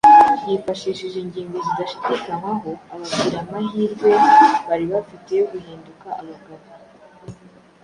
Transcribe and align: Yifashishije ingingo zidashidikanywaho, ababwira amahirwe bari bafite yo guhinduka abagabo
Yifashishije 0.47 1.17
ingingo 1.25 1.55
zidashidikanywaho, 1.65 2.69
ababwira 2.93 3.37
amahirwe 3.45 4.09
bari 4.67 4.85
bafite 4.93 5.29
yo 5.39 5.45
guhinduka 5.51 6.07
abagabo 6.21 6.65